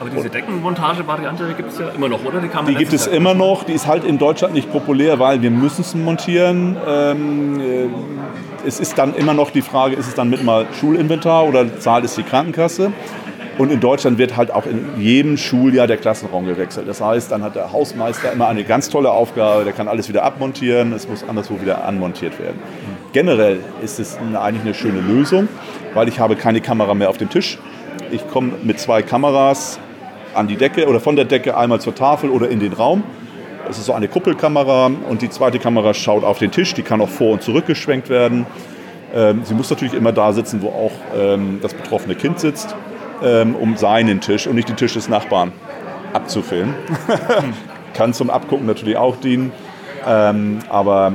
Aber 0.00 0.08
diese 0.08 0.30
Deckenmontage-Variante 0.30 1.52
gibt 1.54 1.72
es 1.72 1.78
ja 1.78 1.88
immer 1.90 2.08
noch, 2.08 2.24
oder? 2.24 2.40
Die, 2.40 2.48
die 2.72 2.74
gibt 2.74 2.94
es 2.94 3.06
immer 3.06 3.34
noch. 3.34 3.64
Die 3.64 3.72
ist 3.72 3.86
halt 3.86 4.02
in 4.02 4.16
Deutschland 4.16 4.54
nicht 4.54 4.72
populär, 4.72 5.18
weil 5.18 5.42
wir 5.42 5.50
müssen 5.50 5.82
es 5.82 5.94
montieren. 5.94 6.78
Ähm, 6.88 7.60
äh, 7.60 7.88
es 8.66 8.80
ist 8.80 8.96
dann 8.96 9.14
immer 9.14 9.34
noch 9.34 9.50
die 9.50 9.60
Frage, 9.60 9.96
ist 9.96 10.08
es 10.08 10.14
dann 10.14 10.30
mit 10.30 10.42
mal 10.42 10.66
Schulinventar 10.78 11.46
oder 11.46 11.78
zahlt 11.78 12.06
es 12.06 12.14
die 12.14 12.22
Krankenkasse? 12.22 12.92
Und 13.58 13.70
in 13.70 13.80
Deutschland 13.80 14.16
wird 14.16 14.38
halt 14.38 14.50
auch 14.50 14.64
in 14.64 14.98
jedem 14.98 15.36
Schuljahr 15.36 15.86
der 15.86 15.98
Klassenraum 15.98 16.46
gewechselt. 16.46 16.88
Das 16.88 17.02
heißt, 17.02 17.30
dann 17.30 17.42
hat 17.42 17.56
der 17.56 17.70
Hausmeister 17.70 18.32
immer 18.32 18.48
eine 18.48 18.64
ganz 18.64 18.88
tolle 18.88 19.10
Aufgabe, 19.10 19.64
der 19.64 19.74
kann 19.74 19.86
alles 19.86 20.08
wieder 20.08 20.22
abmontieren, 20.24 20.94
es 20.94 21.06
muss 21.06 21.22
anderswo 21.28 21.60
wieder 21.60 21.84
anmontiert 21.84 22.38
werden. 22.38 22.58
Generell 23.12 23.58
ist 23.82 23.98
es 23.98 24.16
eigentlich 24.18 24.62
eine 24.62 24.74
schöne 24.74 25.00
Lösung, 25.00 25.48
weil 25.94 26.08
ich 26.08 26.20
habe 26.20 26.36
keine 26.36 26.60
Kamera 26.60 26.94
mehr 26.94 27.10
auf 27.10 27.18
dem 27.18 27.28
Tisch. 27.28 27.58
Ich 28.12 28.26
komme 28.28 28.52
mit 28.62 28.78
zwei 28.78 29.02
Kameras 29.02 29.80
an 30.32 30.46
die 30.46 30.56
Decke 30.56 30.86
oder 30.86 31.00
von 31.00 31.16
der 31.16 31.24
Decke 31.24 31.56
einmal 31.56 31.80
zur 31.80 31.94
Tafel 31.94 32.30
oder 32.30 32.48
in 32.48 32.60
den 32.60 32.72
Raum. 32.72 33.02
Es 33.68 33.78
ist 33.78 33.86
so 33.86 33.92
eine 33.94 34.06
Kuppelkamera 34.06 34.90
und 35.08 35.22
die 35.22 35.28
zweite 35.30 35.58
Kamera 35.58 35.92
schaut 35.92 36.22
auf 36.22 36.38
den 36.38 36.52
Tisch, 36.52 36.74
die 36.74 36.82
kann 36.82 37.00
auch 37.00 37.08
vor 37.08 37.32
und 37.32 37.42
zurück 37.42 37.66
geschwenkt 37.66 38.10
werden. 38.10 38.46
Ähm, 39.12 39.42
sie 39.44 39.54
muss 39.54 39.68
natürlich 39.70 39.94
immer 39.94 40.12
da 40.12 40.32
sitzen, 40.32 40.62
wo 40.62 40.68
auch 40.68 40.92
ähm, 41.16 41.58
das 41.60 41.74
betroffene 41.74 42.14
Kind 42.14 42.38
sitzt 42.38 42.76
ähm, 43.24 43.56
um 43.56 43.76
seinen 43.76 44.20
Tisch 44.20 44.46
und 44.46 44.54
nicht 44.54 44.68
den 44.68 44.76
Tisch 44.76 44.94
des 44.94 45.08
Nachbarn 45.08 45.50
abzufilmen. 46.12 46.74
Kann 47.94 48.14
zum 48.14 48.30
Abgucken 48.30 48.66
natürlich 48.66 48.96
auch 48.96 49.16
dienen. 49.16 49.52
Aber 50.02 51.12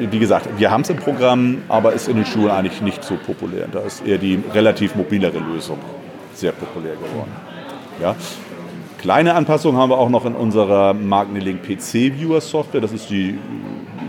wie 0.00 0.18
gesagt, 0.18 0.48
wir 0.58 0.70
haben 0.70 0.82
es 0.82 0.90
im 0.90 0.96
Programm, 0.96 1.62
aber 1.68 1.92
ist 1.92 2.08
in 2.08 2.16
den 2.16 2.26
Schulen 2.26 2.50
eigentlich 2.50 2.80
nicht 2.80 3.04
so 3.04 3.16
populär. 3.16 3.68
Da 3.70 3.80
ist 3.80 4.06
eher 4.06 4.18
die 4.18 4.40
relativ 4.52 4.94
mobilere 4.94 5.38
Lösung 5.38 5.78
sehr 6.34 6.52
populär 6.52 6.94
geworden. 6.94 7.32
Ja. 8.00 8.14
Kleine 8.98 9.34
Anpassungen 9.34 9.80
haben 9.80 9.90
wir 9.90 9.98
auch 9.98 10.08
noch 10.08 10.24
in 10.24 10.34
unserer 10.34 10.92
Magnetlink 10.92 11.62
PC 11.62 12.18
Viewer 12.18 12.40
Software. 12.40 12.80
Das 12.80 12.92
ist 12.92 13.10
die 13.10 13.38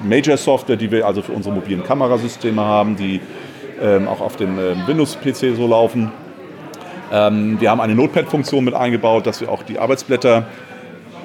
Major 0.03 0.37
Software, 0.37 0.77
die 0.77 0.91
wir 0.91 1.05
also 1.05 1.21
für 1.21 1.31
unsere 1.31 1.53
mobilen 1.53 1.83
Kamerasysteme 1.83 2.61
haben, 2.61 2.95
die 2.95 3.21
ähm, 3.81 4.07
auch 4.07 4.21
auf 4.21 4.35
dem 4.35 4.57
äh, 4.57 4.87
Windows 4.87 5.15
PC 5.17 5.55
so 5.55 5.67
laufen. 5.67 6.11
Ähm, 7.11 7.59
wir 7.59 7.71
haben 7.71 7.81
eine 7.81 7.95
Notepad-Funktion 7.95 8.63
mit 8.63 8.73
eingebaut, 8.73 9.25
dass 9.27 9.41
wir 9.41 9.51
auch 9.51 9.63
die 9.63 9.79
Arbeitsblätter 9.79 10.47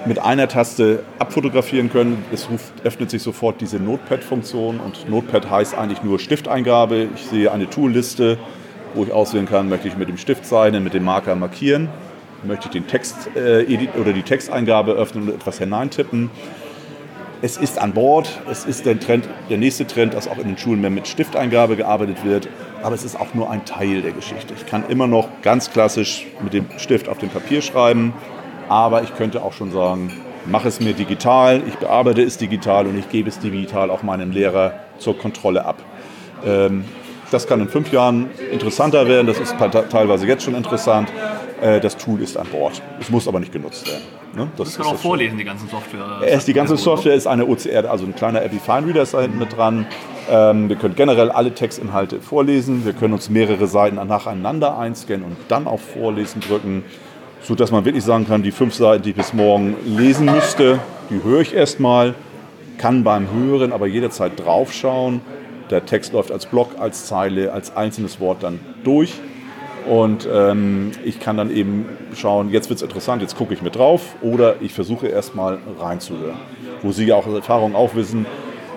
mit 0.06 0.18
einer 0.18 0.48
Taste 0.48 1.02
abfotografieren 1.18 1.90
können. 1.90 2.24
Es 2.32 2.48
ruft, 2.50 2.72
öffnet 2.84 3.10
sich 3.10 3.22
sofort 3.22 3.60
diese 3.60 3.78
Notepad-Funktion 3.78 4.80
und 4.80 5.08
Notepad 5.08 5.50
heißt 5.50 5.76
eigentlich 5.76 6.02
nur 6.02 6.18
Stifteingabe. 6.18 7.08
Ich 7.14 7.26
sehe 7.26 7.50
eine 7.50 7.68
Toolliste, 7.68 8.38
wo 8.94 9.04
ich 9.04 9.12
auswählen 9.12 9.46
kann, 9.46 9.68
möchte 9.68 9.88
ich 9.88 9.96
mit 9.96 10.08
dem 10.08 10.18
Stift 10.18 10.46
zeichnen, 10.46 10.84
mit 10.84 10.94
dem 10.94 11.04
Marker 11.04 11.34
markieren, 11.34 11.88
möchte 12.44 12.66
ich 12.66 12.72
den 12.72 12.86
Text 12.86 13.30
äh, 13.34 13.64
oder 13.98 14.12
die 14.12 14.22
Texteingabe 14.22 14.92
öffnen 14.92 15.28
und 15.28 15.34
etwas 15.34 15.58
hineintippen. 15.58 16.30
Es 17.42 17.56
ist 17.56 17.78
an 17.78 17.92
Bord, 17.92 18.40
es 18.50 18.64
ist 18.64 18.86
der, 18.86 18.98
Trend, 18.98 19.28
der 19.50 19.58
nächste 19.58 19.86
Trend, 19.86 20.14
dass 20.14 20.28
auch 20.28 20.38
in 20.38 20.48
den 20.48 20.56
Schulen 20.56 20.80
mehr 20.80 20.90
mit 20.90 21.08
Stifteingabe 21.08 21.76
gearbeitet 21.76 22.24
wird 22.24 22.48
aber 22.84 22.94
es 22.94 23.02
ist 23.02 23.18
auch 23.18 23.32
nur 23.32 23.50
ein 23.50 23.64
Teil 23.64 24.02
der 24.02 24.12
Geschichte. 24.12 24.52
Ich 24.54 24.66
kann 24.66 24.84
immer 24.88 25.06
noch 25.06 25.28
ganz 25.40 25.70
klassisch 25.70 26.26
mit 26.42 26.52
dem 26.52 26.66
Stift 26.76 27.08
auf 27.08 27.16
dem 27.16 27.30
Papier 27.30 27.62
schreiben, 27.62 28.12
aber 28.68 29.02
ich 29.02 29.14
könnte 29.16 29.42
auch 29.42 29.52
schon 29.52 29.70
sagen, 29.70 30.12
mach 30.46 30.64
es 30.64 30.80
mir 30.80 30.92
digital, 30.92 31.62
ich 31.66 31.74
bearbeite 31.76 32.22
es 32.22 32.38
digital 32.38 32.86
und 32.86 32.98
ich 32.98 33.08
gebe 33.08 33.28
es 33.28 33.38
digital 33.38 33.90
auch 33.90 34.02
meinem 34.02 34.30
Lehrer 34.30 34.74
zur 34.98 35.16
Kontrolle 35.18 35.64
ab. 35.64 35.76
Ähm, 36.44 36.84
das 37.30 37.46
kann 37.46 37.60
in 37.60 37.68
fünf 37.68 37.90
Jahren 37.92 38.30
interessanter 38.52 39.08
werden, 39.08 39.26
das 39.26 39.40
ist 39.40 39.56
teilweise 39.90 40.26
jetzt 40.26 40.44
schon 40.44 40.54
interessant. 40.54 41.10
Äh, 41.60 41.80
das 41.80 41.96
Tool 41.96 42.20
ist 42.20 42.36
an 42.36 42.46
Bord. 42.48 42.82
Es 43.00 43.10
muss 43.10 43.26
aber 43.26 43.40
nicht 43.40 43.52
genutzt 43.52 43.86
werden. 43.88 44.02
Ne? 44.36 44.48
Das, 44.56 44.68
das 44.68 44.76
kann 44.78 44.86
auch 44.94 44.98
vorlesen, 44.98 45.38
die 45.38 45.44
ganze 45.44 45.66
Software. 45.66 46.38
Die 46.46 46.52
ganze 46.52 46.76
Software 46.76 47.14
ist 47.14 47.26
eine 47.26 47.46
OCR, 47.46 47.90
also 47.90 48.04
ein 48.04 48.14
kleiner 48.14 48.42
Epifine 48.42 48.86
Reader 48.86 49.02
ist 49.02 49.14
da 49.14 49.22
hinten 49.22 49.38
mit 49.38 49.56
dran. 49.56 49.86
Ähm, 50.30 50.68
wir 50.68 50.76
können 50.76 50.94
generell 50.94 51.30
alle 51.30 51.54
Textinhalte 51.54 52.20
vorlesen. 52.20 52.84
Wir 52.84 52.92
können 52.92 53.14
uns 53.14 53.30
mehrere 53.30 53.66
Seiten 53.66 53.96
nacheinander 53.96 54.76
einscannen 54.76 55.24
und 55.24 55.36
dann 55.48 55.66
auf 55.66 55.80
Vorlesen 55.80 56.40
drücken, 56.40 56.84
sodass 57.44 57.70
man 57.70 57.84
wirklich 57.84 58.04
sagen 58.04 58.26
kann, 58.26 58.42
die 58.42 58.50
fünf 58.50 58.74
Seiten, 58.74 59.02
die 59.02 59.10
ich 59.10 59.16
bis 59.16 59.32
morgen 59.32 59.76
lesen 59.84 60.26
müsste, 60.26 60.80
die 61.10 61.22
höre 61.22 61.40
ich 61.40 61.54
erstmal, 61.54 62.14
kann 62.78 63.04
beim 63.04 63.28
Hören 63.30 63.72
aber 63.72 63.86
jederzeit 63.86 64.32
draufschauen. 64.36 65.20
Der 65.70 65.86
Text 65.86 66.12
läuft 66.12 66.32
als 66.32 66.46
Block, 66.46 66.70
als 66.78 67.06
Zeile, 67.06 67.52
als 67.52 67.76
einzelnes 67.76 68.18
Wort 68.20 68.42
dann 68.42 68.60
durch. 68.82 69.14
Und 69.88 70.26
ähm, 70.32 70.92
ich 71.04 71.20
kann 71.20 71.36
dann 71.36 71.54
eben 71.54 71.86
schauen, 72.14 72.50
jetzt 72.50 72.70
wird 72.70 72.78
es 72.78 72.82
interessant, 72.82 73.20
jetzt 73.20 73.36
gucke 73.36 73.52
ich 73.52 73.60
mit 73.60 73.76
drauf 73.76 74.14
oder 74.22 74.56
ich 74.60 74.72
versuche 74.72 75.08
erstmal 75.08 75.58
reinzuhören. 75.78 76.38
Wo 76.82 76.92
Sie 76.92 77.04
ja 77.04 77.16
auch 77.16 77.26
aus 77.26 77.34
Erfahrung 77.34 77.74
auch 77.74 77.94
wissen, 77.94 78.26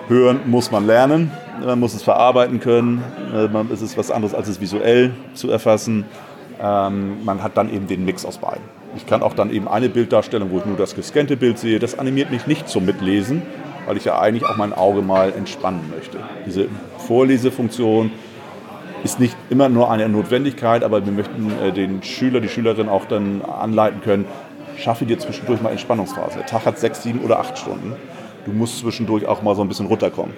Hören 0.08 0.40
muss 0.46 0.70
man 0.70 0.86
lernen, 0.86 1.30
man 1.64 1.80
muss 1.80 1.94
es 1.94 2.02
verarbeiten 2.02 2.60
können, 2.60 3.02
äh, 3.34 3.72
es 3.72 3.82
ist 3.82 3.98
was 3.98 4.10
anderes 4.10 4.34
als 4.34 4.48
es 4.48 4.58
visuell 4.58 5.10
zu 5.34 5.50
erfassen. 5.50 6.06
Ähm, 6.60 7.24
man 7.24 7.42
hat 7.42 7.56
dann 7.56 7.72
eben 7.72 7.86
den 7.86 8.04
Mix 8.04 8.24
aus 8.24 8.38
beiden. 8.38 8.62
Ich 8.96 9.06
kann 9.06 9.22
auch 9.22 9.34
dann 9.34 9.52
eben 9.52 9.68
eine 9.68 9.88
Bilddarstellung, 9.88 10.50
wo 10.50 10.58
ich 10.58 10.66
nur 10.66 10.76
das 10.76 10.94
gescannte 10.94 11.36
Bild 11.36 11.58
sehe, 11.58 11.78
das 11.78 11.98
animiert 11.98 12.30
mich 12.30 12.46
nicht 12.46 12.68
zum 12.68 12.84
Mitlesen, 12.84 13.42
weil 13.86 13.96
ich 13.96 14.04
ja 14.04 14.18
eigentlich 14.18 14.44
auch 14.44 14.56
mein 14.56 14.72
Auge 14.72 15.02
mal 15.02 15.32
entspannen 15.32 15.92
möchte. 15.94 16.18
Diese 16.46 16.68
Vorlesefunktion 17.06 18.10
ist 19.04 19.20
nicht 19.20 19.36
immer 19.50 19.68
nur 19.68 19.90
eine 19.90 20.08
Notwendigkeit, 20.08 20.82
aber 20.82 21.04
wir 21.04 21.12
möchten 21.12 21.52
äh, 21.62 21.72
den 21.72 22.02
Schüler, 22.02 22.40
die 22.40 22.48
Schülerin 22.48 22.88
auch 22.88 23.04
dann 23.04 23.42
anleiten 23.42 24.00
können, 24.00 24.24
schaffe 24.76 25.04
dir 25.04 25.18
zwischendurch 25.18 25.60
mal 25.60 25.70
Entspannungsphase. 25.70 26.38
Der 26.38 26.46
Tag 26.46 26.66
hat 26.66 26.78
sechs, 26.78 27.02
sieben 27.02 27.20
oder 27.20 27.38
acht 27.38 27.58
Stunden 27.58 27.94
du 28.48 28.54
musst 28.54 28.78
zwischendurch 28.78 29.26
auch 29.26 29.42
mal 29.42 29.54
so 29.54 29.62
ein 29.62 29.68
bisschen 29.68 29.86
runterkommen 29.86 30.34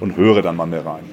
und 0.00 0.16
höre 0.16 0.42
dann 0.42 0.56
mal 0.56 0.66
mehr 0.66 0.84
rein. 0.84 1.04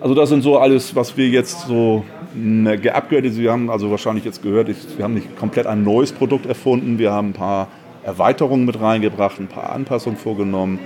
Also 0.00 0.14
das 0.14 0.28
sind 0.28 0.42
so 0.42 0.58
alles, 0.58 0.94
was 0.94 1.16
wir 1.16 1.28
jetzt 1.28 1.66
so 1.66 2.04
geupgradet, 2.34 3.36
wir 3.36 3.52
haben 3.52 3.70
also 3.70 3.90
wahrscheinlich 3.90 4.24
jetzt 4.24 4.42
gehört, 4.42 4.68
wir 4.68 5.04
haben 5.04 5.14
nicht 5.14 5.36
komplett 5.36 5.66
ein 5.66 5.82
neues 5.82 6.12
Produkt 6.12 6.46
erfunden, 6.46 6.98
wir 6.98 7.12
haben 7.12 7.30
ein 7.30 7.32
paar 7.32 7.68
Erweiterungen 8.02 8.64
mit 8.64 8.80
reingebracht, 8.80 9.38
ein 9.40 9.48
paar 9.48 9.70
Anpassungen 9.70 10.18
vorgenommen, 10.18 10.78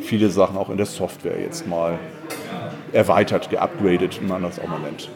viele 0.00 0.28
Sachen 0.30 0.56
auch 0.56 0.70
in 0.70 0.76
der 0.76 0.86
Software 0.86 1.40
jetzt 1.40 1.66
mal 1.66 1.98
erweitert, 2.92 3.50
geupgradet, 3.50 4.20
wie 4.22 4.26
man 4.26 4.42
das 4.42 4.58
auch 4.58 4.68
mal 4.68 4.80
nennt. 4.80 5.10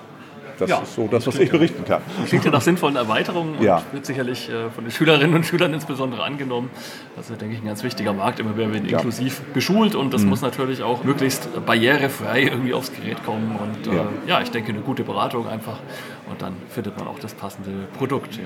Das 0.59 0.71
ja, 0.71 0.79
ist 0.81 0.95
so 0.95 1.07
das, 1.07 1.27
was 1.27 1.39
ich 1.39 1.51
berichten 1.51 1.85
kann. 1.85 2.03
Klingt 2.27 2.45
ja 2.45 2.51
nach 2.51 2.61
sinnvollen 2.61 2.97
Erweiterungen 2.97 3.57
und 3.57 3.65
ja. 3.65 3.83
wird 3.93 4.05
sicherlich 4.05 4.49
äh, 4.49 4.71
von 4.71 4.85
den 4.85 4.91
Schülerinnen 4.91 5.35
und 5.35 5.47
Schülern 5.47 5.73
insbesondere 5.73 6.25
angenommen. 6.25 6.71
Das 7.17 7.31
ist, 7.31 7.41
denke 7.41 7.55
ich, 7.55 7.63
ein 7.63 7.67
ganz 7.67 7.83
wichtiger 7.85 8.13
Markt. 8.13 8.41
Immer 8.41 8.57
werden 8.57 8.73
wir 8.73 8.83
ja. 8.83 8.99
inklusiv 8.99 9.41
beschult 9.55 9.95
und 9.95 10.13
das 10.13 10.23
mhm. 10.23 10.31
muss 10.31 10.43
natürlich 10.43 10.83
auch 10.83 11.05
möglichst 11.05 11.65
barrierefrei 11.65 12.43
irgendwie 12.43 12.75
aufs 12.75 12.93
Gerät 12.93 13.25
kommen. 13.25 13.57
Und 13.57 13.93
äh, 13.93 13.97
ja. 14.27 14.41
ich 14.41 14.51
denke, 14.51 14.73
eine 14.73 14.81
gute 14.81 15.05
Beratung 15.05 15.49
einfach 15.49 15.79
und 16.29 16.43
dann 16.43 16.55
findet 16.69 16.99
man 16.99 17.07
auch 17.09 17.19
das 17.19 17.35
passende 17.35 17.71
Produkt. 17.97 18.39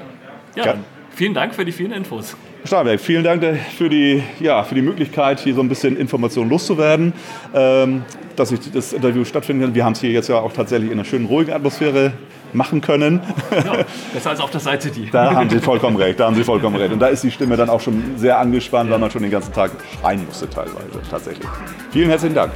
Ja, 0.54 0.64
ja 0.64 0.75
vielen 1.14 1.35
Dank 1.35 1.54
für 1.54 1.64
die 1.64 1.73
vielen 1.73 1.92
Infos. 1.92 2.37
Starberg, 2.64 3.00
vielen 3.00 3.25
Dank 3.25 3.45
für 3.76 3.88
die, 3.88 4.23
ja, 4.38 4.62
für 4.62 4.75
die 4.75 4.83
Möglichkeit, 4.83 5.40
hier 5.40 5.54
so 5.54 5.61
ein 5.61 5.69
bisschen 5.69 5.97
Informationen 5.97 6.49
loszuwerden. 6.49 7.12
Ähm, 7.54 8.04
dass 8.37 8.52
ich 8.52 8.71
das 8.73 8.92
Interview 8.92 9.25
stattfinden 9.25 9.62
kann. 9.62 9.75
Wir 9.75 9.85
haben 9.85 9.92
es 9.92 10.00
hier 10.00 10.11
jetzt 10.11 10.28
ja 10.28 10.37
auch 10.37 10.52
tatsächlich 10.52 10.90
in 10.90 10.99
einer 10.99 11.04
schönen, 11.04 11.26
ruhigen 11.26 11.52
Atmosphäre 11.52 12.12
machen 12.52 12.81
können. 12.81 13.21
Ja, 13.50 13.85
besser 14.12 14.31
als 14.31 14.40
auf 14.40 14.50
der 14.50 14.61
Seite 14.61 14.90
die. 14.90 15.11
Da 15.11 15.35
haben 15.35 15.49
Sie 15.49 15.59
vollkommen 15.59 15.97
recht, 15.97 16.21
da 16.21 16.26
haben 16.26 16.35
Sie 16.37 16.45
vollkommen 16.45 16.76
recht. 16.76 16.92
Und 16.92 16.99
da 16.99 17.09
ist 17.09 17.23
die 17.23 17.31
Stimme 17.31 17.57
dann 17.57 17.71
auch 17.71 17.81
schon 17.81 18.16
sehr 18.16 18.38
angespannt, 18.38 18.88
ja. 18.88 18.95
weil 18.95 19.00
man 19.00 19.11
schon 19.11 19.23
den 19.23 19.31
ganzen 19.31 19.52
Tag 19.52 19.71
schreien 20.00 20.25
musste 20.26 20.49
teilweise, 20.49 21.00
tatsächlich. 21.11 21.49
Vielen 21.90 22.09
herzlichen 22.09 22.35
Dank. 22.35 22.52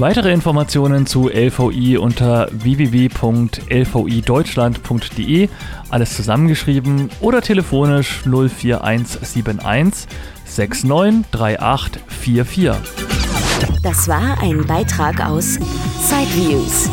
Weitere 0.00 0.32
Informationen 0.32 1.04
zu 1.04 1.28
LVI 1.28 1.98
unter 1.98 2.48
www.lvideutschland.de, 2.52 5.48
alles 5.90 6.16
zusammengeschrieben 6.16 7.10
oder 7.20 7.42
telefonisch 7.42 8.22
04171 8.22 10.08
693844. 10.46 12.70
Das 13.82 14.08
war 14.08 14.40
ein 14.40 14.66
Beitrag 14.66 15.22
aus 15.22 15.58
Sideviews, 16.00 16.88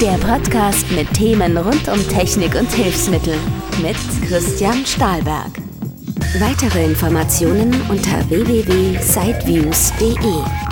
der 0.00 0.18
Podcast 0.18 0.88
mit 0.92 1.12
Themen 1.14 1.58
rund 1.58 1.88
um 1.88 2.08
Technik 2.10 2.54
und 2.54 2.70
Hilfsmittel 2.70 3.34
mit 3.82 3.96
Christian 4.28 4.86
Stahlberg. 4.86 5.50
Weitere 6.38 6.84
Informationen 6.84 7.74
unter 7.90 8.30
www.sideviews.de. 8.30 10.71